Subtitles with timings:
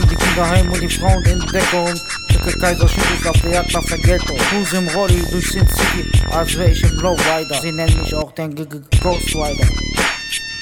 [0.00, 1.94] Kinder heim und die Frauen in Deckung.
[2.30, 4.38] Schicke Kaiser Schüttel auf der Jagd nach Vergeltung.
[4.38, 7.60] Cruise im Rolli durch Sin City, als wäre ich im Lowrider.
[7.60, 9.68] Sie nennen mich auch den G -G Rider.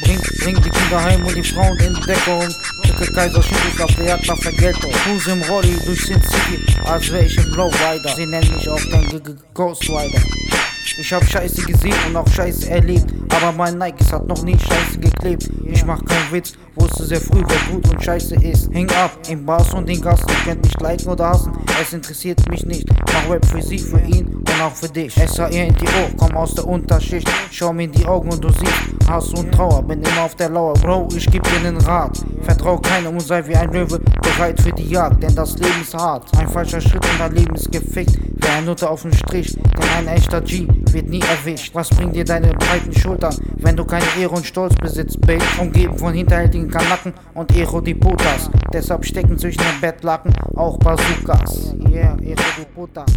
[0.02, 2.48] Bring, die Kinder heim und die Frauen in Deckung.
[2.84, 4.90] Schicke Kaiser Schüttel auf der Jagd nach Vergeltung.
[4.90, 8.14] Cruise im Rolli durch Sin City, als wäre ich im Lowrider.
[8.16, 9.16] Sie nennen mich auch den G
[9.54, 10.49] -G.
[10.98, 13.12] Ich hab Scheiße gesehen und auch Scheiße erlebt.
[13.34, 15.48] Aber mein Nikes hat noch nie Scheiße geklebt.
[15.64, 18.72] Ich mach keinen Witz, wusste sehr früh, wer gut und Scheiße ist.
[18.72, 20.26] Häng ab in Bars und den Gassen.
[20.44, 22.88] Könnt mich liken oder hassen, es interessiert mich nicht.
[23.12, 25.16] Mach Rap für sie, für ihn und auch für dich.
[25.16, 27.28] S-A-E-N-T-O, komm aus der Unterschicht.
[27.50, 29.82] Schau mir in die Augen und du siehst Hass und Trauer.
[29.82, 32.18] Bin immer auf der Lauer, Bro, ich geb dir nen Rat.
[32.42, 35.94] Vertrau keinem und sei wie ein Löwe bereit für die Jagd, denn das Leben ist
[35.94, 36.28] hart.
[36.38, 38.18] Ein falscher Schritt und dein Leben ist gefickt.
[38.36, 41.74] Wer ein Nutte auf dem Strich, denn ein echter G wird nie erwischt.
[41.74, 45.44] Was bringt dir deine breiten Schultern, wenn du keine Ehre und Stolz besitzt, Babe?
[45.60, 48.50] Umgeben von hinterhältigen Kanacken und Ero-Di-Putas.
[48.72, 51.69] Deshalb stecken zwischen den Bettlaken auch Bazookas.
[51.78, 53.12] Yeah, Ero-Di-Putas.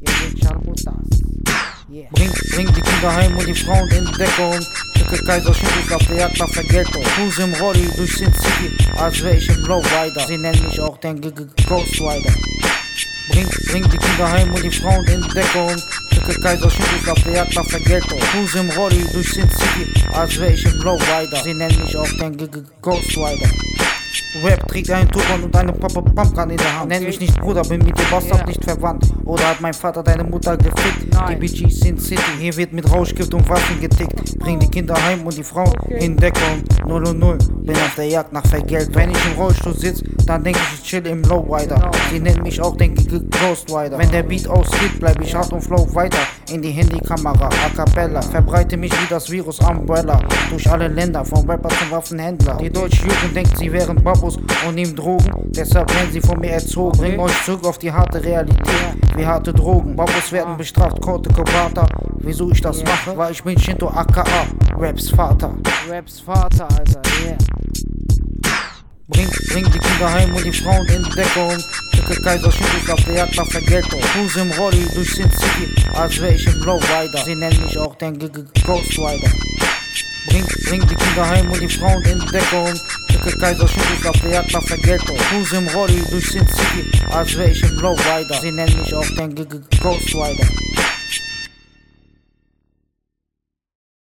[0.00, 0.94] Ihr seht Scharmutas.
[1.90, 2.08] Yeah.
[2.12, 4.58] Bring, bring die Kinder heim und die Frauen in Deckung.
[4.96, 7.02] Schicke Kaiser Schüttel auf der Jagd nach Vergeltung.
[7.02, 10.26] Cruise im Rolli durch Sin City, als wäre ich im Lowrider.
[10.26, 12.32] Sie nennen mich auch den Ghost Rider.
[13.30, 15.76] Bring, bring die Kinder heim und die Frauen in Deckung.
[16.12, 18.18] Schicke Kaiser Schüttel auf der Jagd nach Vergeltung.
[18.18, 21.42] Cruise im Rolli durch Sin City, als wäre ich im Lowrider.
[21.42, 22.36] Sie nennen mich auch den
[22.80, 23.50] Ghost Rider.
[24.42, 26.88] Rap trägt einen Turban und eine Papa Pumpgun in der Hand.
[26.88, 29.12] Nenn mich nicht Bruder, bin mit dem Bastard nicht verwandt.
[29.24, 31.12] Oder hat mein Vater deine Mutter gefickt?
[31.28, 34.38] Die BGs sind City, hier wird mit Rauschgift und Waffen getickt.
[34.38, 36.62] Bring die Kinder heim und die Frauen in Deckung.
[36.86, 38.94] 0 und 0, bin auf der Jagd nach Vergeltung.
[38.94, 41.90] Wenn ich im Rollstuhl sitz, dann denk ich, ich chill im Lowrider.
[42.10, 43.98] Sie nennen mich auch den G -G Ghost Rider.
[43.98, 46.18] Wenn der Beat ausgeht, bleib ich hart und flow weiter.
[46.50, 48.22] In die Handykamera, a cappella.
[48.22, 50.20] Verbreite mich wie das Virus Umbrella.
[50.50, 52.56] Durch alle Länder, vom Rapper zum Waffenhändler.
[52.60, 54.36] Die deutsche Jugend denkt, sie wären Babos
[54.66, 55.30] und nehmen Drogen.
[55.46, 56.98] Deshalb werden sie von mir erzogen.
[56.98, 58.66] Bring euch zurück auf die harte Realität,
[59.16, 59.96] wie harte Drogen.
[59.96, 61.86] Babos werden bestraft, Korte Kobata.
[62.18, 63.16] Wieso ich das mache?
[63.16, 64.24] Weil ich bin Shinto aka
[64.76, 65.54] Raps Vater.
[65.88, 67.36] Raps Vater, Alter, yeah.
[69.08, 71.58] Bring, bring die Kinder heim und die Frauen in Deckung.
[71.94, 74.00] Schicke Kaiser Schüttel auf der Jagd nach Vergeltung.
[74.00, 77.24] Cruise im Rolli durch Sin City, als wäre ich im Lowrider.
[77.24, 79.30] Sie nennen mich auch den G -G Ghost Rider.
[80.26, 82.74] Bring, bring die Kinder heim und die Frauen in Deckung.
[83.10, 85.16] Schicke Kaiser Schüttel auf der Jagd nach Vergeltung.
[85.16, 88.40] Cruise im Rolli durch Sin City, als wäre ich im Lowrider.
[88.40, 90.48] Sie nennen mich auch den Ghost Rider.